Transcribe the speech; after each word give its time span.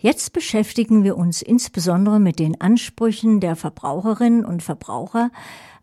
Jetzt 0.00 0.32
beschäftigen 0.32 1.02
wir 1.02 1.16
uns 1.16 1.42
insbesondere 1.42 2.20
mit 2.20 2.38
den 2.38 2.60
Ansprüchen 2.60 3.40
der 3.40 3.56
Verbraucherinnen 3.56 4.44
und 4.44 4.62
Verbraucher 4.62 5.32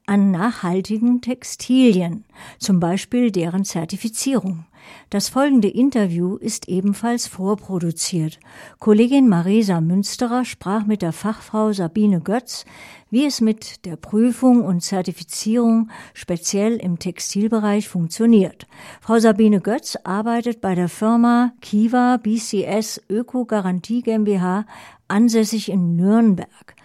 an 0.05 0.31
nachhaltigen 0.31 1.21
Textilien, 1.21 2.25
zum 2.59 2.79
Beispiel 2.79 3.31
deren 3.31 3.65
Zertifizierung. 3.65 4.66
Das 5.09 5.29
folgende 5.29 5.68
Interview 5.68 6.36
ist 6.36 6.68
ebenfalls 6.68 7.28
vorproduziert. 7.28 8.39
Kollegin 8.79 9.28
Marisa 9.28 9.82
Münsterer 9.82 10.46
sprach 10.46 10.86
mit 10.86 11.02
der 11.02 11.11
Fachfrau 11.11 11.73
Sabine 11.73 12.21
Götz, 12.21 12.65
wie 13.10 13.25
es 13.25 13.41
mit 13.41 13.86
der 13.86 13.96
Prüfung 13.96 14.64
und 14.64 14.82
Zertifizierung 14.82 15.89
speziell 16.14 16.78
im 16.78 17.00
Textilbereich 17.00 17.87
funktioniert. 17.87 18.68
Frau 19.01 19.19
Sabine 19.19 19.61
Götz 19.61 19.97
arbeitet 20.04 20.61
bei 20.61 20.75
der 20.75 20.89
Firma 20.89 21.54
Kiva 21.61 22.18
BCS 22.18 23.01
Öko 23.10 23.46
Garantie 23.46 24.01
GmbH 24.01 24.65
ansässig 25.07 25.69
in 25.69 25.96
Nürnberg. 25.96 26.75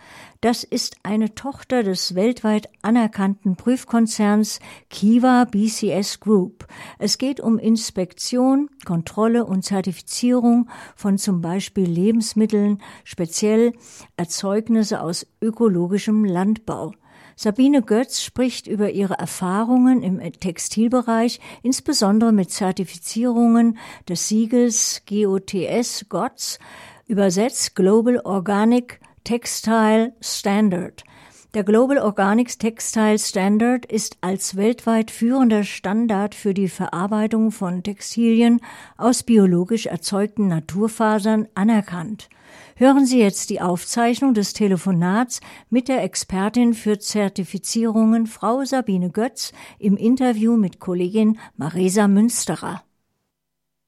Das 0.42 0.64
ist 0.64 0.96
eine 1.02 1.34
Tochter 1.34 1.82
des 1.82 2.14
weltweit 2.14 2.70
anerkannten 2.80 3.56
Prüfkonzerns 3.56 4.60
Kiva 4.88 5.44
BCS 5.44 6.18
Group. 6.20 6.66
Es 6.98 7.18
geht 7.18 7.40
um 7.40 7.58
Inspektion, 7.58 8.70
Kontrolle 8.86 9.44
und 9.44 9.66
Zertifizierung 9.66 10.70
von 10.96 11.18
zum 11.18 11.42
Beispiel 11.42 11.84
Lebensmitteln, 11.84 12.80
speziell 13.04 13.74
Erzeugnisse 14.16 15.02
aus 15.02 15.26
ökologischem 15.42 16.24
Landbau. 16.24 16.92
Sabine 17.36 17.82
Götz 17.82 18.22
spricht 18.22 18.66
über 18.66 18.90
ihre 18.92 19.18
Erfahrungen 19.18 20.02
im 20.02 20.20
Textilbereich, 20.20 21.38
insbesondere 21.62 22.32
mit 22.32 22.50
Zertifizierungen 22.50 23.76
des 24.08 24.28
Siegels 24.28 25.02
GOTS 25.06 26.06
GOTS, 26.08 26.58
übersetzt 27.06 27.76
Global 27.76 28.20
Organic 28.24 29.00
Textile 29.24 30.14
Standard. 30.20 31.04
Der 31.52 31.64
Global 31.64 31.98
Organics 31.98 32.58
Textile 32.58 33.18
Standard 33.18 33.84
ist 33.84 34.18
als 34.20 34.56
weltweit 34.56 35.10
führender 35.10 35.64
Standard 35.64 36.34
für 36.34 36.54
die 36.54 36.68
Verarbeitung 36.68 37.50
von 37.50 37.82
Textilien 37.82 38.60
aus 38.96 39.24
biologisch 39.24 39.86
erzeugten 39.86 40.46
Naturfasern 40.46 41.48
anerkannt. 41.54 42.28
Hören 42.76 43.04
Sie 43.04 43.18
jetzt 43.18 43.50
die 43.50 43.60
Aufzeichnung 43.60 44.32
des 44.32 44.52
Telefonats 44.52 45.40
mit 45.70 45.88
der 45.88 46.02
Expertin 46.04 46.72
für 46.72 46.98
Zertifizierungen 46.98 48.26
Frau 48.26 48.64
Sabine 48.64 49.10
Götz 49.10 49.52
im 49.78 49.96
Interview 49.96 50.56
mit 50.56 50.78
Kollegin 50.78 51.38
Marisa 51.56 52.08
Münsterer. 52.08 52.82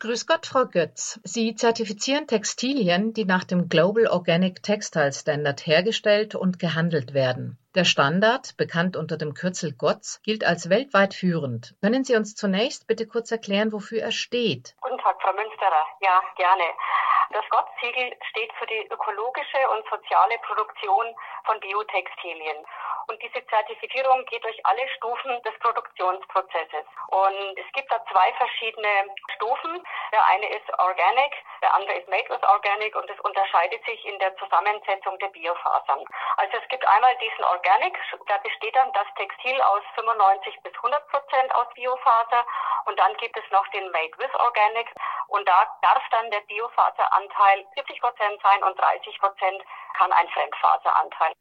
Grüß 0.03 0.27
Gott, 0.27 0.47
Frau 0.47 0.65
Götz. 0.65 1.21
Sie 1.23 1.55
zertifizieren 1.55 2.27
Textilien, 2.27 3.15
die 3.15 3.25
nach 3.25 3.45
dem 3.45 3.69
Global 3.69 4.09
Organic 4.09 4.61
Textile 4.61 5.13
Standard 5.13 5.65
hergestellt 5.65 6.35
und 6.35 6.59
gehandelt 6.59 7.15
werden. 7.15 7.57
Der 7.77 7.85
Standard, 7.85 8.57
bekannt 8.57 8.97
unter 8.97 9.17
dem 9.17 9.33
Kürzel 9.33 9.71
GOTS, 9.71 10.21
gilt 10.25 10.43
als 10.43 10.69
weltweit 10.69 11.15
führend. 11.15 11.77
Können 11.83 12.03
Sie 12.03 12.17
uns 12.17 12.35
zunächst 12.35 12.89
bitte 12.89 13.07
kurz 13.07 13.31
erklären, 13.31 13.71
wofür 13.71 14.03
er 14.03 14.11
steht? 14.11 14.75
Guten 14.81 14.99
Tag, 14.99 15.23
Frau 15.23 15.35
Münsterer. 15.35 15.87
Ja, 16.01 16.21
gerne. 16.35 16.65
Das 17.31 17.49
GOTS-Siegel 17.49 18.11
steht 18.31 18.53
für 18.59 18.67
die 18.67 18.85
ökologische 18.91 19.63
und 19.71 19.87
soziale 19.89 20.35
Produktion 20.43 21.15
von 21.47 21.61
Biotextilien. 21.61 22.59
Und 23.09 23.21
diese 23.23 23.45
Zertifizierung 23.47 24.25
geht 24.27 24.45
durch 24.45 24.59
alle 24.65 24.89
Stufen 24.97 25.43
des 25.43 25.59
Produktionsprozesses. 25.59 26.87
Und 27.09 27.59
es 27.59 27.73
gibt 27.73 27.91
da 27.91 28.05
zwei 28.11 28.33
verschiedene 28.35 29.07
Stufen. 29.35 29.83
Der 30.13 30.25
eine 30.27 30.49
ist 30.49 30.69
Organic, 30.79 31.33
der 31.63 31.75
andere 31.75 31.95
ist 31.99 32.09
Made 32.09 32.29
with 32.29 32.43
Organic 32.43 32.95
und 32.97 33.09
es 33.11 33.19
unterscheidet 33.21 33.85
sich 33.85 34.05
in 34.07 34.19
der 34.19 34.37
Zusammensetzung 34.37 35.19
der 35.19 35.29
Biofasern. 35.29 36.05
Also 36.37 36.57
es 36.57 36.69
gibt 36.69 36.87
einmal 36.87 37.17
diesen 37.17 37.45
Organic, 37.45 37.97
da 38.27 38.39
besteht 38.39 38.75
dann 38.77 38.93
das 38.93 39.07
Textil 39.17 39.61
aus 39.63 39.83
95 39.95 40.61
bis 40.63 40.75
100 40.75 41.09
Prozent 41.09 41.55
aus 41.55 41.67
Biofaser 41.75 42.45
und 42.87 42.99
dann 42.99 43.17
gibt 43.17 43.37
es 43.37 43.51
noch 43.51 43.67
den 43.69 43.91
Made 43.91 44.17
with 44.19 44.35
Organic 44.39 44.89
und 45.29 45.49
da 45.49 45.67
darf 45.83 46.03
dann 46.11 46.31
der 46.31 46.41
Biofaseranteil 46.41 47.67
70 47.77 48.01
Prozent 48.01 48.41
sein 48.43 48.63
und 48.63 48.79
30 48.79 49.19
Prozent 49.19 49.63
kann 49.97 50.13
ein 50.13 50.29
Fremdfaseranteil. 50.29 51.33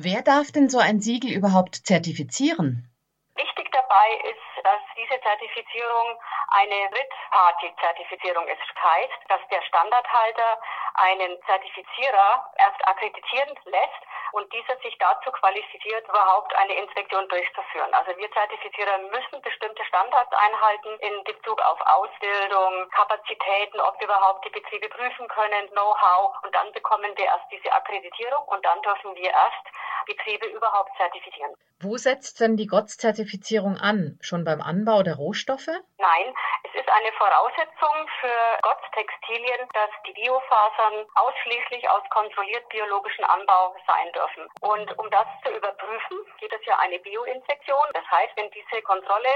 Wer 0.00 0.22
darf 0.22 0.52
denn 0.54 0.68
so 0.70 0.78
ein 0.78 1.00
Siegel 1.00 1.34
überhaupt 1.34 1.74
zertifizieren? 1.74 2.86
Wichtig 3.34 3.66
dabei 3.72 4.08
ist, 4.30 4.62
dass 4.62 4.78
diese 4.94 5.18
Zertifizierung 5.18 6.14
eine 6.54 6.86
Drittparty-Zertifizierung 6.94 8.46
ist. 8.46 8.62
Heißt, 8.78 9.18
dass 9.26 9.40
der 9.50 9.60
Standardhalter 9.62 10.60
einen 10.94 11.34
Zertifizierer 11.50 12.46
erst 12.62 12.78
akkreditieren 12.86 13.50
lässt 13.64 14.02
und 14.32 14.52
dieser 14.52 14.76
sich 14.82 14.96
dazu 14.98 15.30
qualifiziert, 15.32 16.06
überhaupt 16.08 16.54
eine 16.56 16.74
Inspektion 16.74 17.28
durchzuführen. 17.28 17.92
Also 17.92 18.16
wir 18.16 18.30
Zertifizierer 18.32 18.98
müssen 18.98 19.42
bestimmte 19.42 19.84
Standards 19.84 20.32
einhalten 20.32 20.98
in 21.00 21.24
Bezug 21.24 21.60
auf 21.62 21.80
Ausbildung, 21.80 22.88
Kapazitäten, 22.90 23.80
ob 23.80 23.98
wir 24.00 24.06
überhaupt 24.06 24.44
die 24.44 24.50
Betriebe 24.50 24.88
prüfen 24.88 25.28
können, 25.28 25.68
Know-how 25.70 26.34
und 26.42 26.54
dann 26.54 26.72
bekommen 26.72 27.12
wir 27.16 27.24
erst 27.24 27.46
diese 27.50 27.72
Akkreditierung 27.72 28.44
und 28.48 28.64
dann 28.64 28.80
dürfen 28.82 29.14
wir 29.14 29.30
erst 29.30 29.64
Betriebe 30.06 30.46
überhaupt 30.46 30.90
zertifizieren. 30.96 31.54
Wo 31.80 31.96
setzt 31.96 32.40
denn 32.40 32.56
die 32.56 32.66
GOTS-Zertifizierung 32.66 33.76
an? 33.76 34.18
Schon 34.20 34.44
beim 34.44 34.60
Anbau 34.60 35.02
der 35.02 35.14
Rohstoffe? 35.14 35.70
Nein, 35.98 36.34
es 36.64 36.74
ist 36.74 36.88
eine 36.88 37.12
Voraussetzung 37.12 37.94
für 38.20 38.58
GOTS-Textilien, 38.62 39.68
dass 39.74 39.90
die 40.06 40.12
Biofasern 40.12 41.06
ausschließlich 41.14 41.88
aus 41.88 42.02
kontrolliert 42.10 42.68
biologischen 42.68 43.24
Anbau 43.24 43.76
sein 43.86 44.10
dürfen. 44.12 44.17
Und 44.60 44.98
um 44.98 45.10
das 45.10 45.26
zu 45.44 45.50
überprüfen, 45.50 46.18
geht 46.38 46.52
es 46.52 46.64
ja 46.66 46.78
eine 46.78 46.98
Bioinspektion. 46.98 47.86
Das 47.94 48.04
heißt, 48.10 48.32
wenn 48.36 48.50
diese 48.50 48.82
Kontrolle 48.82 49.32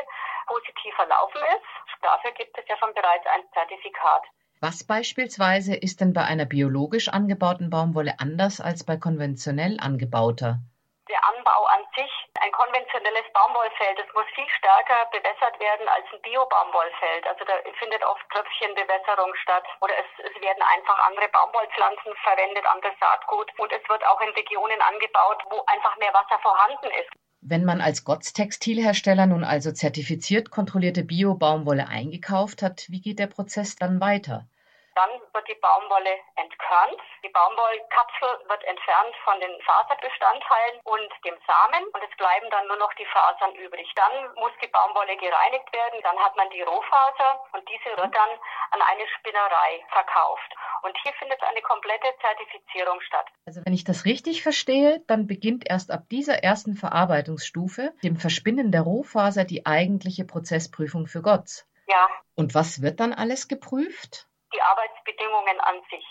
positiv 0.47 0.95
verlaufen 0.95 1.41
ist, 1.57 2.03
dafür 2.03 2.33
gibt 2.33 2.57
es 2.59 2.65
ja 2.69 2.77
schon 2.79 2.93
bereits 2.95 3.27
ein 3.27 3.43
Zertifikat. 3.53 4.23
Was 4.61 4.85
beispielsweise 4.85 5.75
ist 5.75 6.01
denn 6.01 6.13
bei 6.13 6.23
einer 6.23 6.45
biologisch 6.45 7.09
angebauten 7.09 7.71
Baumwolle 7.71 8.21
anders 8.21 8.61
als 8.61 8.85
bei 8.85 8.97
konventionell 8.97 9.79
angebauter? 9.81 10.61
Der 11.09 11.19
Anbau 11.29 11.67
an 11.67 11.83
sich, 11.97 12.13
ein 12.39 12.53
konventionelles 12.53 13.27
Baumwollfeld, 13.35 13.99
das 13.99 14.07
muss 14.15 14.27
viel 14.35 14.49
stärker 14.59 15.11
bewässert 15.11 15.59
werden 15.59 15.89
als 15.89 16.07
ein 16.13 16.23
Bio-Baumwollfeld. 16.23 17.27
Also 17.27 17.45
da 17.45 17.59
findet 17.79 18.05
oft 18.05 18.23
Tröpfchenbewässerung 18.31 19.35
statt 19.43 19.67
oder 19.81 19.95
es, 19.99 20.07
es 20.23 20.35
werden 20.41 20.63
einfach 20.63 20.99
andere 21.07 21.29
Baumwollpflanzen 21.29 22.15
verwendet, 22.23 22.65
anderes 22.67 22.95
Saatgut 23.01 23.51
und 23.59 23.73
es 23.73 23.83
wird 23.89 24.07
auch 24.07 24.21
in 24.21 24.31
Regionen 24.31 24.81
angebaut, 24.81 25.43
wo 25.51 25.65
einfach 25.67 25.97
mehr 25.99 26.15
Wasser 26.15 26.39
vorhanden 26.39 26.91
ist. 26.95 27.11
Wenn 27.41 27.65
man 27.65 27.81
als 27.81 28.05
GOTS-Textilhersteller 28.05 29.27
nun 29.27 29.43
also 29.43 29.73
zertifiziert 29.73 30.51
kontrollierte 30.53 31.03
Bio-Baumwolle 31.03 31.89
eingekauft 31.89 32.63
hat, 32.63 32.87
wie 32.89 33.01
geht 33.01 33.19
der 33.19 33.27
Prozess 33.27 33.75
dann 33.75 34.01
weiter? 34.01 34.47
Dann 34.95 35.11
wird 35.33 35.49
die 35.49 35.59
Baumwolle 35.61 36.21
entkörnt. 36.37 37.01
Die 37.25 37.31
Baumwollkapsel 37.31 38.49
wird 38.49 38.65
entfernt 38.65 39.15
von 39.25 39.41
den 39.41 39.55
Faserbestandteilen 39.63 40.81
und 40.85 41.11
dem 41.25 41.37
Samen 41.47 41.85
und 41.93 42.03
es 42.05 42.17
bleiben 42.17 42.49
dann 42.51 42.67
nur 42.69 42.77
noch 42.77 42.93
die 42.95 43.07
Fasern 43.07 43.55
übrig. 43.57 43.89
Dann 43.97 44.35
muss 44.37 44.53
die 44.63 44.69
Baumwolle 44.69 45.17
gereinigt 45.17 45.73
werden. 45.73 46.01
Dann 46.03 46.19
hat 46.19 46.37
man 46.37 46.51
die 46.51 46.63
Rohfaser 46.63 47.41
und 47.53 47.65
diese 47.69 47.97
wird 47.97 48.15
dann 48.15 48.33
an 48.71 48.83
eine 48.83 49.07
Spinnerei 49.19 49.85
verkauft. 49.93 50.51
Und 50.83 50.97
hier 51.03 51.13
findet 51.15 51.43
eine 51.43 51.63
komplette 51.63 52.09
Zertifizierung 52.21 53.01
statt. 53.03 53.27
Also 53.47 53.63
wenn 53.65 53.73
ich 53.73 53.85
das 53.85 54.05
richtig 54.05 54.43
verstehe, 54.43 55.01
dann 55.07 55.27
beginnt 55.27 55.69
erst 55.69 55.91
ab 55.91 56.03
dieser 56.11 56.43
ersten 56.43 56.75
Verarbeitungsstufe, 56.75 57.95
dem 58.03 58.17
Verspinnen 58.17 58.73
der 58.73 58.83
Rohfaser, 58.83 59.45
die 59.45 59.65
eigentliche 59.65 60.25
Prozessprüfung 60.25 61.07
für 61.07 61.23
GOTS. 61.23 61.67
Ja. 61.87 62.09
Und 62.35 62.55
was 62.55 62.83
wird 62.83 63.01
dann 63.01 63.13
alles 63.13 63.49
geprüft? 63.49 64.29
Die 64.53 64.63
Arbeitsbedingungen 64.63 65.61
an 65.61 65.81
sich. 65.91 66.05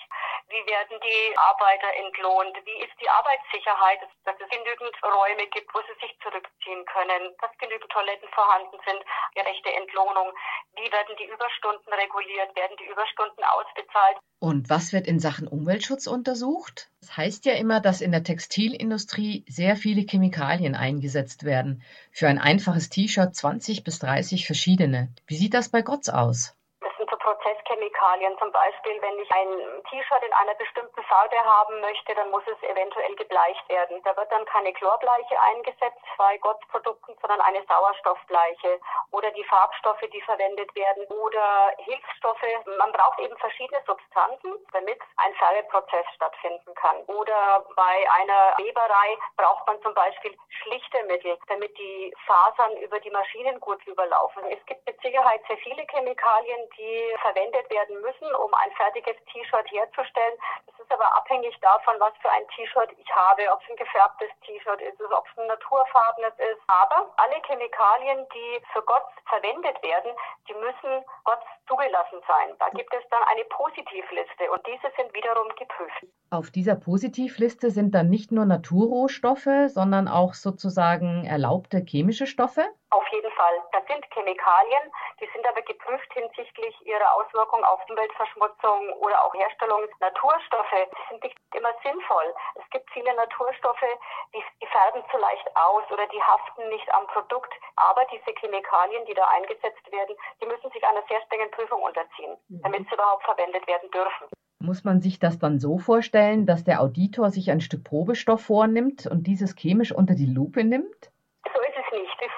Wie 0.51 0.65
werden 0.67 0.99
die 0.99 1.37
Arbeiter 1.37 1.87
entlohnt? 1.95 2.57
Wie 2.65 2.83
ist 2.83 2.91
die 2.99 3.09
Arbeitssicherheit? 3.09 4.03
Dass 4.25 4.35
es 4.35 4.49
genügend 4.49 4.91
Räume 4.99 5.47
gibt, 5.47 5.73
wo 5.73 5.79
sie 5.87 5.95
sich 6.03 6.11
zurückziehen 6.19 6.83
können, 6.91 7.31
dass 7.39 7.55
genügend 7.57 7.89
Toiletten 7.89 8.27
vorhanden 8.35 8.77
sind, 8.85 8.99
gerechte 9.33 9.71
Entlohnung. 9.71 10.33
Wie 10.75 10.91
werden 10.91 11.15
die 11.17 11.31
Überstunden 11.31 11.93
reguliert? 11.93 12.55
Werden 12.55 12.75
die 12.77 12.89
Überstunden 12.91 13.43
ausbezahlt? 13.43 14.17
Und 14.39 14.69
was 14.69 14.91
wird 14.91 15.07
in 15.07 15.19
Sachen 15.19 15.47
Umweltschutz 15.47 16.07
untersucht? 16.07 16.89
Das 16.99 17.15
heißt 17.15 17.45
ja 17.45 17.53
immer, 17.53 17.79
dass 17.79 18.01
in 18.01 18.11
der 18.11 18.23
Textilindustrie 18.23 19.45
sehr 19.47 19.75
viele 19.75 20.01
Chemikalien 20.01 20.75
eingesetzt 20.75 21.45
werden. 21.45 21.83
Für 22.11 22.27
ein 22.27 22.39
einfaches 22.39 22.89
T-Shirt 22.89 23.35
20 23.35 23.83
bis 23.83 23.99
30 23.99 24.45
verschiedene. 24.45 25.13
Wie 25.27 25.37
sieht 25.37 25.53
das 25.53 25.69
bei 25.69 25.81
GOTS 25.81 26.09
aus? 26.09 26.57
Das 26.81 26.91
sind 26.97 27.09
so 27.09 27.17
Prozesschemien 27.17 27.60
Chemikalien. 27.71 28.37
Zum 28.37 28.51
Beispiel, 28.51 29.01
wenn 29.01 29.19
ich 29.19 29.31
ein 29.31 29.83
T-Shirt 29.89 30.23
in 30.23 30.33
einer 30.33 30.55
bestimmten 30.55 31.03
Farbe 31.03 31.39
haben 31.43 31.79
möchte, 31.81 32.13
dann 32.15 32.29
muss 32.31 32.43
es 32.47 32.61
eventuell 32.67 33.15
gebleicht 33.15 33.67
werden. 33.69 34.01
Da 34.03 34.15
wird 34.17 34.31
dann 34.31 34.45
keine 34.45 34.73
Chlorbleiche 34.73 35.39
eingesetzt 35.41 36.03
bei 36.17 36.37
Gottsprodukten, 36.37 37.15
sondern 37.21 37.41
eine 37.41 37.63
Sauerstoffbleiche 37.65 38.79
oder 39.11 39.31
die 39.31 39.43
Farbstoffe, 39.45 40.03
die 40.11 40.21
verwendet 40.21 40.73
werden 40.75 41.05
oder 41.07 41.73
Hilfsstoffe. 41.77 42.41
Man 42.77 42.91
braucht 42.91 43.19
eben 43.19 43.37
verschiedene 43.37 43.81
Substanzen, 43.85 44.53
damit 44.73 44.99
ein 45.17 45.33
Färbeprozess 45.35 46.05
stattfinden 46.15 46.73
kann. 46.75 46.97
Oder 47.07 47.65
bei 47.75 48.05
einer 48.19 48.55
Weberei 48.57 49.17
braucht 49.37 49.65
man 49.67 49.81
zum 49.81 49.93
Beispiel 49.93 50.37
schlichte 50.63 51.03
Mittel, 51.03 51.37
damit 51.47 51.77
die 51.77 52.13
Fasern 52.25 52.75
über 52.77 52.99
die 52.99 53.11
Maschinen 53.11 53.59
gut 53.59 53.85
überlaufen. 53.87 54.43
Es 54.49 54.63
gibt 54.65 54.85
mit 54.85 54.99
Sicherheit 55.01 55.41
sehr 55.47 55.57
viele 55.57 55.85
Chemikalien, 55.87 56.69
die 56.77 57.15
verwendet 57.21 57.60
werden 57.69 58.01
müssen, 58.01 58.33
um 58.35 58.53
ein 58.53 58.71
fertiges 58.71 59.15
T-Shirt 59.31 59.71
herzustellen. 59.71 60.37
Das 60.67 60.80
aber 60.91 61.13
abhängig 61.15 61.57
davon, 61.61 61.95
was 61.99 62.13
für 62.21 62.29
ein 62.29 62.47
T-Shirt 62.55 62.89
ich 62.97 63.09
habe, 63.15 63.43
ob 63.51 63.61
es 63.63 63.69
ein 63.69 63.75
gefärbtes 63.75 64.29
T-Shirt 64.45 64.81
ist, 64.81 65.01
ob 65.01 65.25
es 65.27 65.37
ein 65.37 65.47
naturfarbenes 65.47 66.33
ist. 66.37 66.61
Aber 66.67 67.11
alle 67.17 67.41
Chemikalien, 67.47 68.27
die 68.33 68.61
für 68.73 68.81
Gott 68.83 69.05
verwendet 69.27 69.81
werden, 69.83 70.11
die 70.47 70.53
müssen 70.55 71.05
Gott 71.23 71.41
zugelassen 71.67 72.21
sein. 72.27 72.55
Da 72.59 72.69
gibt 72.69 72.93
es 72.93 73.03
dann 73.09 73.23
eine 73.23 73.45
Positivliste 73.45 74.51
und 74.51 74.61
diese 74.67 74.91
sind 74.97 75.13
wiederum 75.13 75.47
geprüft. 75.55 76.05
Auf 76.31 76.49
dieser 76.51 76.75
Positivliste 76.75 77.71
sind 77.71 77.95
dann 77.95 78.09
nicht 78.09 78.31
nur 78.31 78.45
Naturrohstoffe, 78.45 79.67
sondern 79.67 80.07
auch 80.07 80.33
sozusagen 80.33 81.25
erlaubte 81.25 81.83
chemische 81.85 82.25
Stoffe? 82.25 82.67
Auf 82.89 83.07
jeden 83.11 83.31
Fall. 83.31 83.55
Das 83.71 83.85
sind 83.87 84.03
Chemikalien, 84.13 84.91
die 85.19 85.29
sind 85.33 85.47
aber 85.47 85.61
geprüft 85.61 86.11
hinsichtlich 86.13 86.75
ihrer 86.85 87.15
Auswirkung 87.15 87.63
auf 87.63 87.79
Umweltverschmutzung 87.89 88.93
oder 88.99 89.23
auch 89.23 89.33
Herstellung. 89.33 89.81
Naturstoffe 89.99 90.80
die 90.85 91.03
sind 91.09 91.23
nicht 91.23 91.37
immer 91.55 91.73
sinnvoll. 91.83 92.33
Es 92.55 92.69
gibt 92.71 92.89
viele 92.91 93.13
Naturstoffe, 93.15 93.89
die, 94.33 94.43
die 94.61 94.67
färben 94.67 95.03
zu 95.11 95.17
leicht 95.17 95.47
aus 95.55 95.83
oder 95.91 96.07
die 96.07 96.21
haften 96.21 96.67
nicht 96.69 96.87
am 96.93 97.07
Produkt. 97.07 97.53
Aber 97.75 98.01
diese 98.11 98.31
Chemikalien, 98.39 99.05
die 99.05 99.13
da 99.13 99.27
eingesetzt 99.29 99.91
werden, 99.91 100.15
die 100.41 100.47
müssen 100.47 100.71
sich 100.71 100.83
einer 100.83 101.03
sehr 101.07 101.21
strengen 101.25 101.51
Prüfung 101.51 101.81
unterziehen, 101.81 102.37
mhm. 102.49 102.61
damit 102.63 102.87
sie 102.87 102.95
überhaupt 102.95 103.23
verwendet 103.23 103.65
werden 103.67 103.89
dürfen. 103.91 104.27
Muss 104.59 104.83
man 104.83 105.01
sich 105.01 105.17
das 105.17 105.39
dann 105.39 105.59
so 105.59 105.79
vorstellen, 105.79 106.45
dass 106.45 106.63
der 106.63 106.81
Auditor 106.81 107.31
sich 107.31 107.49
ein 107.49 107.61
Stück 107.61 107.83
Probestoff 107.83 108.41
vornimmt 108.45 109.07
und 109.07 109.25
dieses 109.25 109.55
chemisch 109.55 109.91
unter 109.91 110.13
die 110.13 110.27
Lupe 110.27 110.63
nimmt? 110.63 111.11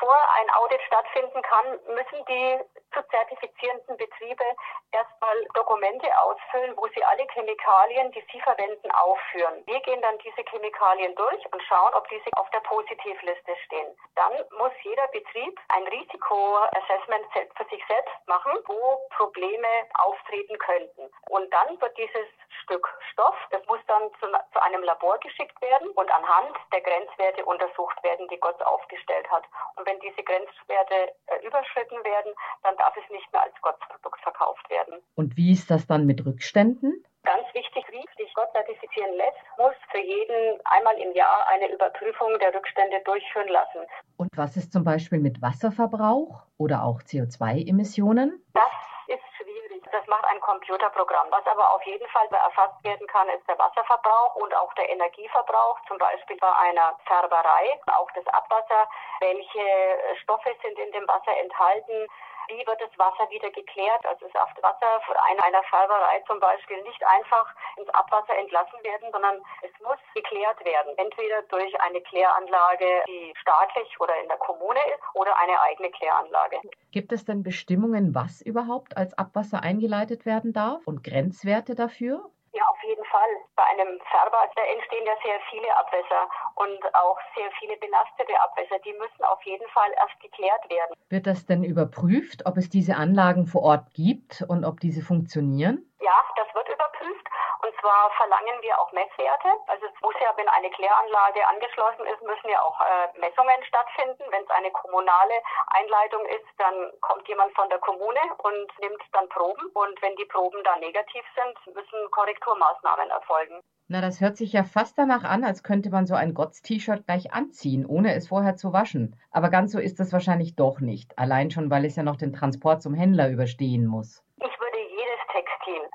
Bevor 0.03 0.19
ein 0.37 0.49
Audit 0.49 0.81
stattfinden 0.81 1.41
kann, 1.43 1.79
müssen 1.87 2.25
die 2.25 2.59
zu 2.93 3.01
zertifizierenden 3.07 3.95
Betriebe 3.95 4.43
erstmal 4.91 5.45
Dokumente 5.53 6.07
ausfüllen, 6.17 6.75
wo 6.75 6.87
sie 6.89 7.01
alle 7.05 7.25
Chemikalien, 7.31 8.11
die 8.11 8.23
sie 8.29 8.41
verwenden, 8.41 8.91
aufführen. 8.91 9.63
Wir 9.65 9.79
gehen 9.79 10.01
dann 10.01 10.17
diese 10.17 10.43
Chemikalien 10.49 11.15
durch 11.15 11.41
und 11.53 11.63
schauen, 11.63 11.93
ob 11.93 12.07
diese 12.09 12.29
auf 12.35 12.49
der 12.49 12.59
Positivliste 12.59 13.55
stehen. 13.65 13.95
Dann 14.15 14.33
muss 14.59 14.73
jeder 14.83 15.07
Betrieb 15.07 15.57
ein 15.69 15.87
Risikoassessment 15.87 17.25
für 17.55 17.65
sich 17.71 17.83
selbst 17.87 18.27
machen, 18.27 18.51
wo 18.67 19.07
Probleme 19.15 19.67
auftreten 19.99 20.57
könnten. 20.59 21.09
Und 21.29 21.51
dann 21.53 21.79
wird 21.79 21.97
dieses 21.97 22.27
Stück 22.63 22.87
Stoff, 23.11 23.35
das 23.51 23.65
muss 23.67 23.79
dann 23.87 24.11
zu, 24.19 24.27
zu 24.53 24.61
einem 24.61 24.83
Labor 24.83 25.17
geschickt 25.19 25.59
werden 25.61 25.89
und 25.91 26.11
anhand 26.11 26.55
der 26.71 26.81
Grenzwerte 26.81 27.45
untersucht 27.45 28.01
werden, 28.03 28.27
die 28.27 28.39
Gott 28.39 28.61
aufgestellt 28.63 29.29
hat. 29.31 29.43
Und 29.75 29.85
wenn 29.85 29.92
diese 30.01 30.23
Grenzwerte 30.23 31.13
äh, 31.27 31.45
überschritten 31.45 31.97
werden, 32.03 32.33
dann 32.63 32.75
darf 32.77 32.95
es 32.97 33.09
nicht 33.11 33.31
mehr 33.31 33.43
als 33.43 33.53
Gottesprodukt 33.61 34.19
verkauft 34.21 34.69
werden. 34.69 35.01
Und 35.15 35.37
wie 35.37 35.51
ist 35.51 35.69
das 35.69 35.87
dann 35.87 36.05
mit 36.05 36.25
Rückständen? 36.25 37.03
Ganz 37.23 37.45
wichtig, 37.53 37.85
wie 37.89 38.03
sich 38.21 38.33
Gott 38.33 38.51
zertifizieren 38.51 39.15
lässt, 39.15 39.39
muss 39.57 39.75
für 39.91 39.99
jeden 39.99 40.59
einmal 40.65 40.97
im 40.97 41.13
Jahr 41.13 41.47
eine 41.49 41.71
Überprüfung 41.71 42.37
der 42.39 42.53
Rückstände 42.53 42.99
durchführen 43.05 43.47
lassen. 43.47 43.79
Und 44.17 44.29
was 44.35 44.57
ist 44.57 44.73
zum 44.73 44.83
Beispiel 44.83 45.19
mit 45.19 45.41
Wasserverbrauch 45.41 46.43
oder 46.57 46.83
auch 46.83 47.01
CO2-Emissionen? 47.01 48.43
Das 48.53 48.63
ist 49.07 49.23
schwierig. 49.37 49.52
Das 49.91 50.05
macht 50.07 50.25
ein 50.25 50.39
Computerprogramm. 50.39 51.27
Was 51.29 51.45
aber 51.45 51.73
auf 51.73 51.83
jeden 51.83 52.07
Fall 52.09 52.27
erfasst 52.31 52.83
werden 52.83 53.05
kann, 53.07 53.29
ist 53.29 53.47
der 53.47 53.57
Wasserverbrauch 53.59 54.35
und 54.35 54.53
auch 54.55 54.73
der 54.73 54.89
Energieverbrauch, 54.89 55.79
zum 55.87 55.97
Beispiel 55.97 56.37
bei 56.37 56.51
einer 56.57 56.95
Färberei, 57.05 57.79
auch 57.91 58.09
das 58.11 58.25
Abwasser. 58.27 58.89
Welche 59.19 60.17
Stoffe 60.21 60.55
sind 60.61 60.77
in 60.79 60.91
dem 60.91 61.07
Wasser 61.07 61.37
enthalten? 61.37 62.07
Wie 62.47 62.65
wird 62.65 62.81
das 62.81 62.91
Wasser 62.97 63.29
wieder 63.29 63.49
geklärt. 63.51 64.05
Also 64.05 64.27
das 64.27 64.49
Wasser 64.61 65.01
von 65.05 65.15
einer 65.17 65.63
Färberei 65.63 66.23
zum 66.27 66.39
Beispiel 66.39 66.81
nicht 66.83 67.03
einfach 67.05 67.53
ins 67.77 67.89
Abwasser 67.89 68.37
entlassen 68.37 68.83
werden, 68.83 69.11
sondern 69.11 69.41
es 69.61 69.71
muss 69.81 69.97
geklärt 70.13 70.63
werden. 70.65 70.97
Entweder 70.97 71.41
durch 71.43 71.81
eine 71.81 72.01
Kläranlage, 72.01 73.03
die 73.07 73.33
staatlich 73.39 73.99
oder 73.99 74.15
in 74.21 74.27
der 74.27 74.37
Kommune 74.37 74.79
ist, 74.93 75.03
oder 75.13 75.37
eine 75.37 75.59
eigene 75.61 75.91
Kläranlage. 75.91 76.59
Gibt 76.91 77.11
es 77.11 77.25
denn 77.25 77.43
Bestimmungen, 77.43 78.15
was 78.15 78.41
überhaupt 78.41 78.97
als 78.97 79.17
Abwasser 79.17 79.61
eingeleitet 79.61 80.25
werden 80.25 80.53
darf 80.53 80.85
und 80.85 81.03
Grenzwerte 81.03 81.75
dafür? 81.75 82.29
Ja, 82.53 82.63
auf 82.67 82.83
jeden 82.83 83.03
Fall. 83.05 83.29
Bei 83.63 83.69
einem 83.69 83.97
Färber 84.11 84.49
da 84.57 84.61
entstehen 84.61 85.05
ja 85.05 85.13
sehr 85.23 85.39
viele 85.49 85.73
Abwässer 85.77 86.27
und 86.55 86.95
auch 86.95 87.17
sehr 87.33 87.49
viele 87.59 87.77
belastete 87.77 88.37
Abwässer. 88.41 88.77
Die 88.79 88.91
müssen 88.91 89.23
auf 89.23 89.41
jeden 89.43 89.67
Fall 89.69 89.89
erst 89.95 90.19
geklärt 90.19 90.69
werden. 90.69 90.93
Wird 91.07 91.27
das 91.27 91.45
denn 91.45 91.63
überprüft, 91.63 92.45
ob 92.45 92.57
es 92.57 92.69
diese 92.69 92.97
Anlagen 92.97 93.47
vor 93.47 93.63
Ort 93.63 93.93
gibt 93.93 94.43
und 94.49 94.65
ob 94.65 94.81
diese 94.81 95.01
funktionieren? 95.01 95.87
Ja, 96.01 96.19
das 96.35 96.53
wird 96.53 96.67
überprüft. 96.67 97.27
Und 97.63 97.73
zwar 97.79 98.11
verlangen 98.17 98.59
wir 98.61 98.77
auch 98.77 98.91
Messwerte. 98.91 99.47
Also 99.67 99.85
es 99.85 100.01
muss 100.01 100.15
ja, 100.19 100.33
wenn 100.35 100.49
eine 100.49 100.69
Kläranlage 100.71 101.47
angeschlossen 101.47 102.05
ist, 102.11 102.21
müssen 102.23 102.49
ja 102.49 102.61
auch 102.61 102.75
äh, 102.81 103.19
Messungen 103.19 103.63
stattfinden. 103.63 104.23
Wenn 104.31 104.43
es 104.43 104.49
eine 104.49 104.71
kommunale 104.71 105.35
Einleitung 105.67 106.25
ist, 106.25 106.51
dann 106.57 106.91
kommt 106.99 107.27
jemand 107.29 107.53
von 107.55 107.69
der 107.69 107.79
Kommune 107.79 108.19
und 108.39 108.67
nimmt 108.79 109.01
dann 109.13 109.29
Proben. 109.29 109.63
Und 109.73 110.01
wenn 110.01 110.15
die 110.17 110.25
Proben 110.25 110.61
dann 110.65 110.81
negativ 110.81 111.23
sind, 111.35 111.55
müssen 111.75 112.11
Korrekturmaßnahmen 112.11 113.09
erfolgen. 113.09 113.52
Na, 113.87 114.01
das 114.01 114.21
hört 114.21 114.37
sich 114.37 114.53
ja 114.53 114.63
fast 114.63 114.97
danach 114.97 115.23
an, 115.23 115.43
als 115.43 115.61
könnte 115.61 115.89
man 115.89 116.05
so 116.05 116.15
ein 116.15 116.33
Gotts-T-Shirt 116.33 117.05
gleich 117.05 117.33
anziehen, 117.33 117.85
ohne 117.85 118.13
es 118.15 118.29
vorher 118.29 118.55
zu 118.55 118.73
waschen. 118.73 119.15
Aber 119.29 119.49
ganz 119.49 119.71
so 119.71 119.79
ist 119.79 119.99
es 119.99 120.13
wahrscheinlich 120.13 120.55
doch 120.55 120.79
nicht. 120.79 121.17
Allein 121.19 121.51
schon, 121.51 121.69
weil 121.69 121.85
es 121.85 121.95
ja 121.95 122.03
noch 122.03 122.15
den 122.15 122.33
Transport 122.33 122.81
zum 122.81 122.93
Händler 122.93 123.29
überstehen 123.29 123.85
muss 123.85 124.23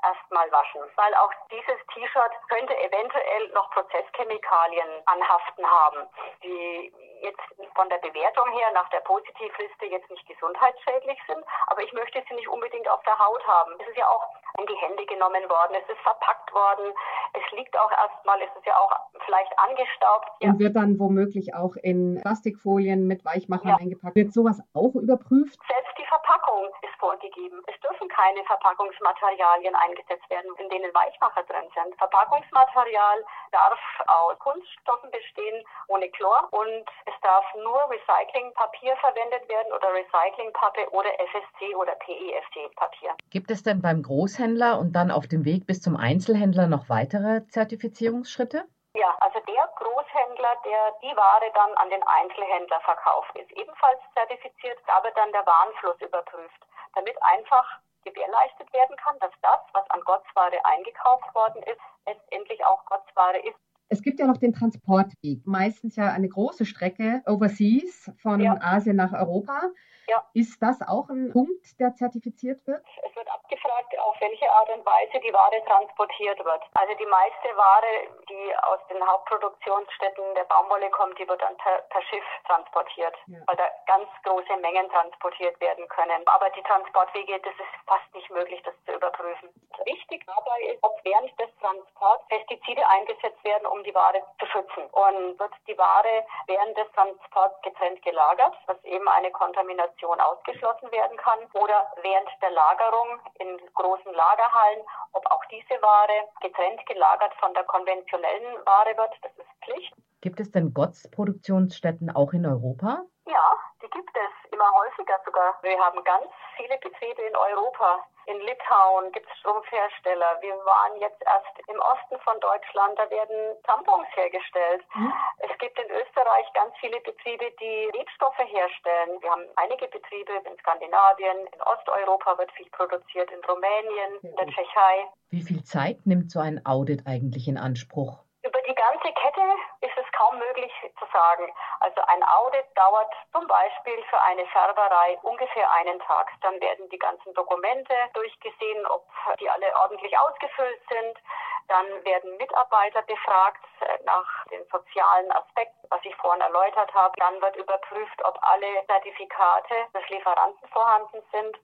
erstmal 0.09 0.51
waschen, 0.51 0.81
weil 0.95 1.13
auch 1.15 1.31
dieses 1.51 1.79
T-Shirt 1.93 2.31
könnte 2.49 2.77
eventuell 2.77 3.49
noch 3.49 3.69
Prozesschemikalien 3.71 5.01
anhaften 5.05 5.65
haben, 5.65 6.07
die 6.43 6.93
jetzt 7.21 7.41
von 7.75 7.89
der 7.89 7.97
Bewertung 7.97 8.49
her 8.51 8.71
nach 8.73 8.89
der 8.89 9.01
Positivliste 9.01 9.85
jetzt 9.85 10.09
nicht 10.09 10.25
gesundheitsschädlich 10.27 11.19
sind, 11.27 11.43
aber 11.67 11.83
ich 11.83 11.91
möchte 11.93 12.23
sie 12.27 12.35
nicht 12.35 12.47
unbedingt 12.47 12.87
auf 12.89 13.03
der 13.03 13.19
Haut 13.19 13.45
haben. 13.45 13.73
Es 13.79 13.87
ist 13.87 13.97
ja 13.97 14.07
auch 14.07 14.23
in 14.57 14.65
die 14.65 14.75
Hände 14.75 15.05
genommen 15.05 15.43
worden, 15.49 15.75
es 15.75 15.87
ist 15.89 16.01
verpackt 16.01 16.53
worden, 16.53 16.93
es 17.33 17.57
liegt 17.57 17.77
auch 17.77 17.91
erstmal, 17.91 18.41
es 18.41 18.49
ist 18.57 18.65
ja 18.65 18.77
auch 18.79 18.91
vielleicht 19.25 19.53
angestaubt. 19.59 20.29
Und 20.41 20.53
ja. 20.53 20.59
wird 20.59 20.75
dann 20.75 20.99
womöglich 20.99 21.53
auch 21.53 21.75
in 21.75 22.19
Plastikfolien 22.21 23.05
mit 23.05 23.23
Weichmachern 23.25 23.69
ja. 23.69 23.77
eingepackt. 23.77 24.15
Wird 24.15 24.33
sowas 24.33 24.61
auch 24.73 24.95
überprüft? 24.95 25.59
Selbst 25.67 25.93
die 25.97 26.05
Verpackung 26.05 26.65
ist 26.81 26.95
vorgegeben. 26.99 27.61
Es 27.67 27.79
dürfen 27.81 28.07
keine 28.09 28.43
Verpackungsmaterialien 28.45 29.75
eingesetzt 29.75 30.29
werden, 30.29 30.51
in 30.57 30.69
denen 30.69 30.93
Weichmacher 30.93 31.43
drin 31.43 31.69
sind. 31.73 31.95
Verpackungsmaterial 31.97 33.23
darf 33.51 33.79
aus 34.07 34.37
Kunststoffen 34.39 35.11
bestehen, 35.11 35.63
ohne 35.87 36.09
Chlor 36.09 36.47
und 36.51 36.85
es 37.05 37.13
darf 37.21 37.45
nur 37.55 37.79
Recyclingpapier 37.89 38.95
verwendet 38.97 39.47
werden 39.47 39.71
oder 39.73 39.93
Recyclingpappe 39.93 40.89
oder 40.91 41.09
FSC 41.19 41.75
oder 41.75 41.93
PEFC-Papier. 41.95 43.15
Gibt 43.29 43.51
es 43.51 43.63
denn 43.63 43.81
beim 43.81 44.01
Großhändler 44.39 44.79
und 44.79 44.93
dann 44.95 45.11
auf 45.11 45.27
dem 45.27 45.43
Weg 45.43 45.67
bis 45.67 45.81
zum 45.81 45.97
Einzelhändler 45.97 46.67
noch 46.67 46.87
weitere 46.87 47.45
Zertifizierungsschritte? 47.47 48.63
Ja, 48.95 49.11
also 49.19 49.39
der 49.45 49.67
Großhändler, 49.75 50.55
der 50.63 50.81
die 51.03 51.15
Ware 51.15 51.51
dann 51.53 51.75
an 51.75 51.89
den 51.89 52.01
Einzelhändler 52.03 52.79
verkauft, 52.85 53.35
ist 53.35 53.51
ebenfalls 53.51 53.99
zertifiziert, 54.15 54.79
aber 54.87 55.11
dann 55.11 55.31
der 55.33 55.45
Warenfluss 55.45 55.99
überprüft, 55.99 56.61
damit 56.95 57.15
einfach 57.21 57.67
gewährleistet 58.05 58.71
werden 58.71 58.95
kann, 58.95 59.19
dass 59.19 59.35
das, 59.41 59.59
was 59.73 59.83
an 59.89 59.99
Gottsware 60.05 60.63
eingekauft 60.63 61.35
worden 61.35 61.61
ist, 61.63 61.83
letztendlich 62.07 62.63
auch 62.65 62.83
Gottsware 62.85 63.39
ist. 63.43 63.59
Es 63.89 64.01
gibt 64.01 64.19
ja 64.19 64.27
noch 64.27 64.37
den 64.37 64.53
Transportweg, 64.53 65.45
meistens 65.45 65.97
ja 65.97 66.13
eine 66.13 66.29
große 66.29 66.65
Strecke 66.65 67.21
overseas 67.25 68.09
von 68.21 68.39
ja. 68.39 68.55
Asien 68.61 68.95
nach 68.95 69.11
Europa. 69.11 69.59
Ja. 70.09 70.25
Ist 70.33 70.57
das 70.61 70.81
auch 70.81 71.07
ein 71.09 71.29
Punkt, 71.31 71.79
der 71.79 71.93
zertifiziert 71.93 72.65
wird? 72.65 72.81
Es 73.05 73.15
wird 73.15 73.29
abgefragt, 73.29 73.93
auf 73.99 74.19
welche 74.19 74.49
Art 74.51 74.69
und 74.73 74.83
Weise 74.85 75.21
die 75.21 75.31
Ware 75.31 75.61
transportiert 75.65 76.43
wird. 76.43 76.63
Also 76.73 76.93
die 76.97 77.05
meiste 77.05 77.49
Ware, 77.55 78.09
die 78.27 78.57
aus 78.65 78.79
den 78.89 79.05
Hauptproduktionsstätten 79.05 80.33
der 80.33 80.45
Baumwolle 80.45 80.89
kommt, 80.89 81.17
die 81.19 81.27
wird 81.27 81.41
dann 81.41 81.55
per, 81.57 81.85
per 81.93 82.01
Schiff 82.09 82.25
transportiert, 82.47 83.13
ja. 83.27 83.37
weil 83.45 83.57
da 83.57 83.69
ganz 83.85 84.09
große 84.23 84.57
Mengen 84.57 84.89
transportiert 84.89 85.59
werden 85.61 85.87
können. 85.89 86.25
Aber 86.25 86.49
die 86.49 86.63
Transportwege, 86.63 87.39
das 87.45 87.53
ist 87.53 87.73
fast 87.85 88.09
nicht 88.15 88.29
möglich, 88.31 88.61
das 88.65 88.73
zu 88.85 88.93
überprüfen. 88.93 89.49
Wichtig 89.85 90.25
dabei 90.25 90.73
ist, 90.73 90.83
ob 90.83 90.97
während 91.03 91.29
des 91.39 91.49
Transports 91.61 92.27
Pestizide 92.29 92.85
eingesetzt 92.87 93.43
werden, 93.43 93.65
um 93.67 93.83
die 93.83 93.93
Ware 93.93 94.21
zu 94.39 94.45
schützen. 94.47 94.89
Und 94.91 95.37
wird 95.39 95.53
die 95.67 95.77
Ware 95.77 96.25
während 96.47 96.77
des 96.77 96.91
Transports 96.93 97.61
getrennt 97.61 98.01
gelagert, 98.01 98.57
dass 98.65 98.83
eben 98.83 99.07
eine 99.07 99.31
Kontamination 99.31 99.98
ausgeschlossen 100.07 100.91
werden 100.91 101.17
kann, 101.17 101.39
oder 101.53 101.91
während 102.01 102.29
der 102.41 102.51
Lagerung 102.51 103.19
in 103.39 103.57
großen 103.73 104.13
Lagerhallen, 104.13 104.81
ob 105.13 105.25
auch 105.27 105.43
diese 105.51 105.81
Ware 105.81 106.29
getrennt 106.41 106.85
gelagert 106.85 107.33
von 107.39 107.53
der 107.53 107.63
konventionellen 107.65 108.65
Ware 108.65 108.95
wird, 108.97 109.13
das 109.21 109.31
ist 109.37 109.65
Pflicht. 109.65 109.93
Gibt 110.21 110.39
es 110.39 110.51
denn 110.51 110.73
GOTS-Produktionsstätten 110.73 112.09
auch 112.09 112.33
in 112.33 112.45
Europa? 112.45 113.03
Ja, 113.29 113.53
die 113.81 113.89
gibt 113.89 114.09
es 114.17 114.51
immer 114.51 114.69
häufiger 114.73 115.19
sogar. 115.23 115.53
Wir 115.61 115.77
haben 115.77 116.03
ganz 116.03 116.25
viele 116.57 116.77
Betriebe 116.79 117.21
in 117.21 117.35
Europa. 117.35 118.03
In 118.25 118.39
Litauen 118.41 119.11
gibt 119.11 119.29
es 119.29 119.37
Strumpfhersteller. 119.39 120.37
Wir 120.41 120.53
waren 120.65 120.99
jetzt 120.99 121.21
erst 121.21 121.53
im 121.67 121.79
Osten 121.79 122.17
von 122.23 122.39
Deutschland, 122.41 122.97
da 122.97 123.09
werden 123.09 123.57
Tampons 123.63 124.07
hergestellt. 124.15 124.83
Mhm. 124.93 125.13
Es 125.39 125.57
gibt 125.57 125.77
in 125.79 125.89
Österreich 125.89 126.45
ganz 126.53 126.73
viele 126.79 126.99
Betriebe, 127.01 127.45
die 127.59 127.89
Webstoffe 127.93 128.37
herstellen. 128.37 129.21
Wir 129.21 129.29
haben 129.31 129.45
einige 129.55 129.87
Betriebe 129.87 130.33
in 130.45 130.57
Skandinavien, 130.59 131.47
in 131.53 131.61
Osteuropa 131.61 132.37
wird 132.37 132.51
viel 132.53 132.69
produziert, 132.69 133.31
in 133.31 133.43
Rumänien, 133.45 134.21
in 134.21 134.35
der 134.35 134.47
Tschechei. 134.47 135.09
Wie 135.29 135.41
viel 135.41 135.63
Zeit 135.63 136.05
nimmt 136.05 136.31
so 136.31 136.39
ein 136.39 136.65
Audit 136.65 137.05
eigentlich 137.05 137.47
in 137.47 137.57
Anspruch? 137.57 138.28
Über 138.49 138.63
die 138.63 138.73
ganze 138.73 139.13
Kette 139.13 139.45
ist 139.81 139.95
es 139.95 140.11
kaum 140.13 140.39
möglich 140.39 140.73
zu 140.97 141.05
sagen. 141.13 141.53
Also 141.81 142.01
ein 142.07 142.23
Audit 142.23 142.65
dauert 142.73 143.13
zum 143.31 143.45
Beispiel 143.45 144.03
für 144.09 144.19
eine 144.23 144.43
Färberei 144.47 145.19
ungefähr 145.21 145.71
einen 145.71 145.99
Tag. 145.99 146.31
Dann 146.41 146.59
werden 146.59 146.89
die 146.89 146.97
ganzen 146.97 147.31
Dokumente 147.35 147.93
durchgesehen, 148.15 148.87
ob 148.87 149.05
die 149.39 149.47
alle 149.47 149.71
ordentlich 149.83 150.17
ausgefüllt 150.17 150.81
sind. 150.89 151.19
Dann 151.67 152.03
werden 152.03 152.37
Mitarbeiter 152.37 153.03
befragt 153.03 153.63
nach 154.05 154.47
den 154.47 154.65
sozialen 154.71 155.31
Aspekten, 155.31 155.87
was 155.91 156.03
ich 156.03 156.15
vorhin 156.15 156.41
erläutert 156.41 156.91
habe. 156.95 157.13
Dann 157.19 157.39
wird 157.39 157.55
überprüft, 157.55 158.25
ob 158.25 158.39
alle 158.41 158.83
Zertifikate 158.87 159.75
des 159.93 160.09
Lieferanten 160.09 160.67
vorhanden 160.69 161.21
sind 161.31 161.55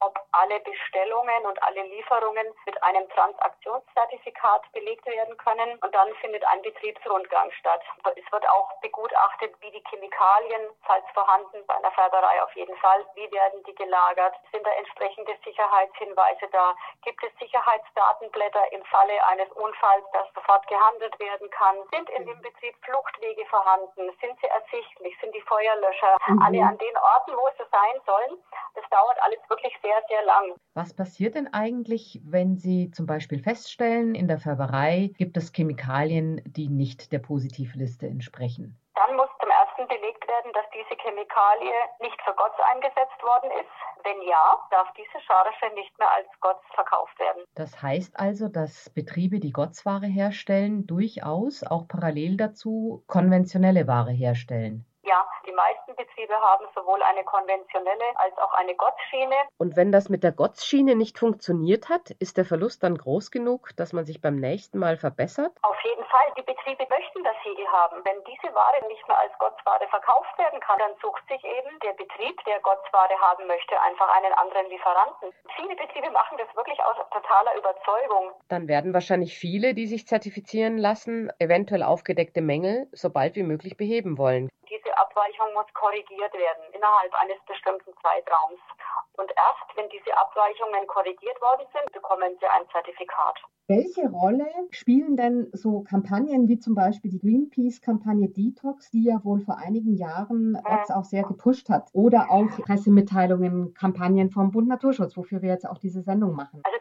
ob 0.00 0.18
alle 0.32 0.60
Bestellungen 0.60 1.46
und 1.46 1.62
alle 1.62 1.82
Lieferungen 1.82 2.46
mit 2.66 2.82
einem 2.82 3.08
Transaktionszertifikat 3.10 4.70
belegt 4.72 5.06
werden 5.06 5.36
können. 5.38 5.78
Und 5.80 5.94
dann 5.94 6.14
findet 6.20 6.44
ein 6.44 6.62
Betriebsrundgang 6.62 7.50
statt. 7.52 7.82
Es 8.14 8.32
wird 8.32 8.48
auch 8.48 8.72
begutachtet, 8.80 9.54
wie 9.60 9.70
die 9.70 9.82
Chemikalien, 9.88 10.68
falls 10.82 11.04
vorhanden, 11.14 11.64
bei 11.66 11.74
einer 11.76 11.90
Färberei 11.92 12.42
auf 12.42 12.54
jeden 12.54 12.76
Fall, 12.76 13.04
wie 13.14 13.30
werden 13.32 13.62
die 13.64 13.74
gelagert? 13.74 14.34
Sind 14.52 14.66
da 14.66 14.70
entsprechende 14.72 15.36
Sicherheitshinweise 15.44 16.48
da? 16.52 16.74
Gibt 17.02 17.22
es 17.24 17.32
Sicherheitsdatenblätter 17.38 18.72
im 18.72 18.84
Falle 18.86 19.24
eines 19.26 19.50
Unfalls, 19.52 20.04
dass 20.12 20.26
sofort 20.34 20.66
gehandelt 20.68 21.18
werden 21.18 21.50
kann? 21.50 21.76
Sind 21.90 22.10
in 22.10 22.26
dem 22.26 22.40
Betrieb 22.42 22.74
Fluchtwege 22.84 23.46
vorhanden? 23.46 24.10
Sind 24.20 24.38
sie 24.40 24.48
ersichtlich? 24.48 25.16
Sind 25.20 25.34
die 25.34 25.40
Feuerlöscher 25.42 26.16
mhm. 26.26 26.42
alle 26.42 26.62
an 26.62 26.78
den 26.78 26.96
Orten, 26.96 27.32
wo 27.32 27.48
sie 27.56 27.68
sein 27.70 28.00
sollen? 28.04 28.42
Das 28.74 28.84
dauert 28.90 29.20
alles 29.22 29.40
wirklich 29.48 29.76
sehr 29.82 29.85
sehr, 29.86 30.02
sehr 30.08 30.24
lang. 30.24 30.54
Was 30.74 30.94
passiert 30.94 31.34
denn 31.36 31.52
eigentlich, 31.52 32.20
wenn 32.24 32.56
Sie 32.56 32.90
zum 32.90 33.06
Beispiel 33.06 33.38
feststellen, 33.38 34.14
in 34.14 34.26
der 34.26 34.38
Färberei 34.38 35.12
gibt 35.16 35.36
es 35.36 35.52
Chemikalien, 35.52 36.42
die 36.44 36.68
nicht 36.68 37.12
der 37.12 37.20
Positivliste 37.20 38.06
entsprechen? 38.06 38.76
Dann 38.96 39.14
muss 39.14 39.28
zum 39.40 39.50
ersten 39.50 39.86
belegt 39.86 40.26
werden, 40.26 40.52
dass 40.54 40.64
diese 40.72 40.96
Chemikalie 41.00 41.78
nicht 42.00 42.20
für 42.22 42.34
GOTS 42.34 42.58
eingesetzt 42.72 43.22
worden 43.22 43.50
ist. 43.60 43.76
Wenn 44.02 44.22
ja, 44.22 44.58
darf 44.70 44.88
diese 44.94 45.20
Charge 45.24 45.74
nicht 45.74 45.96
mehr 45.98 46.10
als 46.10 46.26
GOTS 46.40 46.64
verkauft 46.74 47.18
werden. 47.18 47.44
Das 47.54 47.80
heißt 47.82 48.18
also, 48.18 48.48
dass 48.48 48.90
Betriebe, 48.90 49.38
die 49.38 49.52
GOTS-Ware 49.52 50.06
herstellen, 50.06 50.86
durchaus 50.86 51.62
auch 51.62 51.86
parallel 51.86 52.36
dazu 52.36 53.04
konventionelle 53.06 53.86
Ware 53.86 54.12
herstellen. 54.12 54.86
Ja, 55.02 55.24
die 55.46 55.52
meisten 55.52 55.85
Betriebe 55.96 56.34
haben 56.34 56.66
sowohl 56.74 57.02
eine 57.02 57.24
konventionelle 57.24 58.04
als 58.16 58.36
auch 58.38 58.52
eine 58.54 58.74
GOTS-Schiene. 58.74 59.36
Und 59.58 59.76
wenn 59.76 59.92
das 59.92 60.08
mit 60.08 60.22
der 60.22 60.32
GOTS-Schiene 60.32 60.94
nicht 60.94 61.18
funktioniert 61.18 61.88
hat, 61.88 62.10
ist 62.18 62.36
der 62.36 62.44
Verlust 62.44 62.82
dann 62.82 62.96
groß 62.96 63.30
genug, 63.30 63.70
dass 63.76 63.92
man 63.92 64.04
sich 64.04 64.20
beim 64.20 64.36
nächsten 64.36 64.78
Mal 64.78 64.96
verbessert? 64.96 65.52
Auf 65.62 65.80
jeden 65.82 66.04
Fall. 66.04 66.26
Die 66.36 66.42
Betriebe 66.42 66.86
möchten 66.88 67.24
das 67.24 67.36
Siegel 67.42 67.66
haben. 67.68 67.96
Wenn 68.04 68.22
diese 68.24 68.54
Ware 68.54 68.86
nicht 68.88 69.06
mehr 69.08 69.18
als 69.18 69.32
GOTS-Ware 69.38 69.88
verkauft 69.88 70.38
werden 70.38 70.60
kann, 70.60 70.78
dann 70.78 70.92
sucht 71.00 71.22
sich 71.28 71.42
eben 71.44 71.78
der 71.82 71.92
Betrieb, 71.92 72.36
der 72.44 72.60
GOTS-Ware 72.60 73.18
haben 73.20 73.46
möchte, 73.46 73.80
einfach 73.80 74.08
einen 74.16 74.32
anderen 74.34 74.68
Lieferanten. 74.68 75.32
Viele 75.56 75.74
Betriebe 75.76 76.10
machen 76.10 76.38
das 76.38 76.54
wirklich 76.54 76.78
aus 76.84 76.96
totaler 77.10 77.56
Überzeugung. 77.56 78.32
Dann 78.48 78.68
werden 78.68 78.92
wahrscheinlich 78.94 79.38
viele, 79.38 79.74
die 79.74 79.86
sich 79.86 80.06
zertifizieren 80.06 80.78
lassen, 80.78 81.30
eventuell 81.38 81.82
aufgedeckte 81.82 82.40
Mängel 82.40 82.88
so 82.92 83.10
bald 83.10 83.36
wie 83.36 83.42
möglich 83.42 83.76
beheben 83.76 84.18
wollen. 84.18 84.48
Diese 84.68 84.98
Abweichung 85.16 85.54
muss 85.54 85.72
korrigiert 85.72 86.32
werden 86.34 86.64
innerhalb 86.74 87.14
eines 87.14 87.40
bestimmten 87.48 87.90
Zeitraums. 88.02 88.60
Und 89.16 89.32
erst 89.32 89.64
wenn 89.74 89.88
diese 89.88 90.12
Abweichungen 90.12 90.86
korrigiert 90.86 91.40
worden 91.40 91.64
sind, 91.72 91.90
bekommen 91.92 92.36
sie 92.38 92.46
ein 92.46 92.68
Zertifikat. 92.70 93.40
Welche 93.66 94.08
Rolle 94.10 94.46
spielen 94.70 95.16
denn 95.16 95.48
so 95.52 95.80
Kampagnen 95.80 96.48
wie 96.48 96.58
zum 96.58 96.74
Beispiel 96.74 97.10
die 97.10 97.18
Greenpeace-Kampagne 97.18 98.28
Detox, 98.28 98.90
die 98.90 99.04
ja 99.04 99.24
wohl 99.24 99.40
vor 99.40 99.56
einigen 99.56 99.96
Jahren 99.96 100.62
jetzt 100.70 100.92
auch 100.92 101.04
sehr 101.04 101.24
gepusht 101.24 101.70
hat? 101.70 101.88
Oder 101.94 102.30
auch 102.30 102.50
Pressemitteilungen, 102.64 103.72
Kampagnen 103.72 104.30
vom 104.30 104.50
Bund 104.50 104.68
Naturschutz, 104.68 105.16
wofür 105.16 105.40
wir 105.40 105.48
jetzt 105.48 105.66
auch 105.66 105.78
diese 105.78 106.02
Sendung 106.02 106.36
machen? 106.36 106.60
Also 106.62 106.78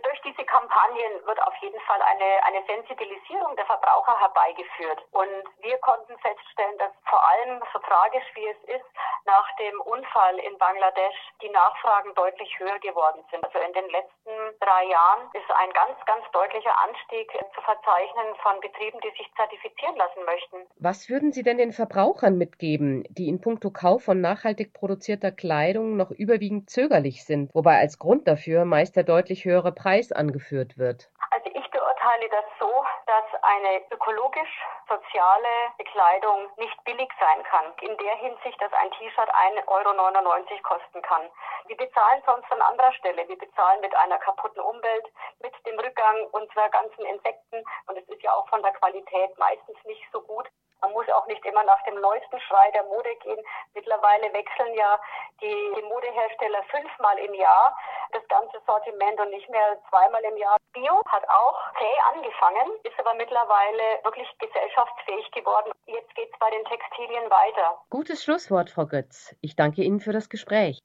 Kampagnen 0.86 1.26
wird 1.26 1.42
auf 1.42 1.54
jeden 1.62 1.80
Fall 1.82 2.02
eine, 2.02 2.44
eine 2.46 2.66
Sensibilisierung 2.66 3.56
der 3.56 3.66
Verbraucher 3.66 4.20
herbeigeführt. 4.20 5.02
Und 5.12 5.44
wir 5.62 5.78
konnten 5.80 6.18
feststellen, 6.20 6.78
dass 6.78 6.92
vor 7.10 7.22
allem, 7.30 7.62
so 7.74 7.80
tragisch 7.80 8.26
wie 8.36 8.48
es 8.48 8.76
ist, 8.76 8.86
nach 9.26 9.48
dem 9.58 9.82
Unfall 9.82 10.38
in 10.40 10.58
Bangladesch 10.58 11.18
die 11.42 11.50
Nachfragen 11.50 12.14
deutlich 12.14 12.60
höher 12.60 12.78
geworden 12.80 13.24
sind. 13.32 13.44
Also 13.44 13.60
in 13.60 13.74
den 13.74 13.90
letzten 13.90 14.34
drei 14.62 14.86
Jahren 14.86 15.30
ist 15.34 15.50
ein 15.50 15.72
ganz, 15.74 15.98
ganz 16.06 16.24
deutlicher 16.32 16.76
Anstieg 16.86 17.32
zu 17.32 17.62
verzeichnen 17.62 18.36
von 18.44 18.60
Betrieben, 18.62 19.00
die 19.02 19.10
sich 19.18 19.32
zertifizieren 19.36 19.96
lassen 19.96 20.24
möchten. 20.26 20.58
Was 20.78 21.10
würden 21.10 21.32
Sie 21.32 21.44
denn 21.44 21.58
den 21.58 21.74
Verbrauchern 21.74 22.38
mitgeben, 22.38 23.04
die 23.10 23.28
in 23.28 23.42
puncto 23.42 23.72
Kauf 23.72 24.04
von 24.04 24.22
nachhaltig 24.22 24.74
produzierter 24.74 25.32
Kleidung 25.32 25.98
noch 25.98 26.12
überwiegend 26.12 26.70
zögerlich 26.70 27.26
sind, 27.26 27.54
wobei 27.56 27.80
als 27.80 27.98
Grund 27.98 28.28
dafür 28.28 28.66
meist 28.66 28.96
der 28.96 29.04
deutlich 29.04 29.46
höhere 29.46 29.72
Preis 29.72 30.12
angeführt 30.12 30.75
wird? 30.78 31.10
Also 31.32 31.50
ich 31.54 31.70
beurteile 31.72 32.30
das 32.30 32.46
so, 32.60 32.86
dass 33.08 33.44
eine 33.44 33.82
ökologisch-soziale 33.92 35.74
Bekleidung 35.78 36.50
nicht 36.58 36.82
billig 36.84 37.10
sein 37.20 37.44
kann. 37.44 37.74
In 37.82 37.98
der 37.98 38.16
Hinsicht, 38.16 38.62
dass 38.62 38.72
ein 38.74 38.92
T-Shirt 38.92 39.30
1,99 39.30 39.68
Euro 39.68 40.62
kosten 40.64 41.02
kann. 41.02 41.30
Wir 41.68 41.78
bezahlen 41.78 42.22
sonst 42.26 42.52
an 42.52 42.62
anderer 42.62 42.94
Stelle. 42.94 43.28
Wir 43.28 43.38
bezahlen 43.38 43.82
mit 43.82 43.96
einer 43.96 44.18
kaputten 44.20 44.62
Umwelt, 44.62 45.08
mit 45.40 45.54
dem 45.66 45.80
Rückgang 45.80 46.28
unserer 46.32 46.70
ganzen 46.70 47.04
Insekten. 47.06 47.64
Und 47.88 47.98
es 47.98 48.08
ist 48.08 48.22
ja 48.22 48.34
auch 48.34 48.48
von 48.50 48.62
der 48.62 48.74
Qualität 48.74 49.38
meistens 49.38 49.78
nicht 49.84 50.06
so 50.12 50.22
gut. 50.22 50.48
Man 50.86 50.94
muss 50.94 51.10
auch 51.10 51.26
nicht 51.26 51.44
immer 51.44 51.64
nach 51.64 51.82
dem 51.86 52.00
neuesten 52.00 52.40
Schrei 52.42 52.70
der 52.70 52.84
Mode 52.84 53.10
gehen. 53.24 53.44
Mittlerweile 53.74 54.32
wechseln 54.34 54.72
ja 54.76 55.00
die, 55.42 55.74
die 55.76 55.82
Modehersteller 55.82 56.62
fünfmal 56.70 57.18
im 57.18 57.34
Jahr 57.34 57.76
das 58.12 58.22
ganze 58.28 58.62
Sortiment 58.68 59.20
und 59.20 59.32
nicht 59.32 59.50
mehr 59.50 59.82
zweimal 59.90 60.22
im 60.24 60.38
Jahr. 60.38 60.58
Bio 60.74 61.02
hat 61.08 61.28
auch 61.28 61.58
zäh 61.80 62.14
angefangen, 62.14 62.70
ist 62.84 63.00
aber 63.00 63.16
mittlerweile 63.16 64.04
wirklich 64.04 64.28
gesellschaftsfähig 64.38 65.32
geworden. 65.32 65.72
Jetzt 65.88 66.14
geht 66.14 66.32
es 66.32 66.38
bei 66.38 66.52
den 66.52 66.64
Textilien 66.66 67.32
weiter. 67.32 67.82
Gutes 67.90 68.24
Schlusswort, 68.24 68.70
Frau 68.70 68.86
Götz. 68.86 69.36
Ich 69.42 69.56
danke 69.56 69.82
Ihnen 69.82 70.00
für 70.00 70.14
das 70.14 70.30
Gespräch. 70.30 70.84